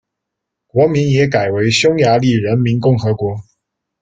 [0.65, 3.37] 国名也改为匈牙利人民共和国。